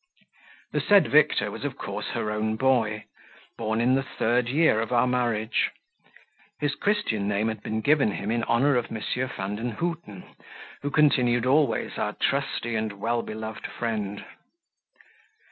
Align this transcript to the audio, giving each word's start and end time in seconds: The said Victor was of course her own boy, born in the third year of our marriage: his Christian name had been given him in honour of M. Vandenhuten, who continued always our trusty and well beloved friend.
The 0.71 0.81
said 0.81 1.09
Victor 1.09 1.51
was 1.51 1.63
of 1.63 1.77
course 1.77 2.07
her 2.15 2.31
own 2.31 2.55
boy, 2.55 3.05
born 3.55 3.79
in 3.79 3.93
the 3.93 4.01
third 4.01 4.49
year 4.49 4.81
of 4.81 4.91
our 4.91 5.05
marriage: 5.05 5.69
his 6.59 6.73
Christian 6.73 7.27
name 7.27 7.49
had 7.49 7.61
been 7.61 7.81
given 7.81 8.13
him 8.13 8.31
in 8.31 8.43
honour 8.45 8.77
of 8.77 8.85
M. 8.91 8.99
Vandenhuten, 9.27 10.23
who 10.81 10.89
continued 10.89 11.45
always 11.45 11.99
our 11.99 12.13
trusty 12.13 12.73
and 12.73 12.93
well 12.93 13.21
beloved 13.21 13.67
friend. 13.67 14.25